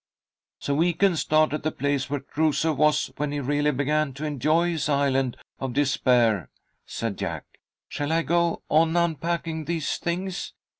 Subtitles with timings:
[0.57, 4.25] "So we can start at the place where Crusoe was when he really began to
[4.25, 6.49] enjoy his Island of Despair,"
[6.87, 7.45] said Jack.
[7.87, 10.53] "Shall I go on unpacking these things?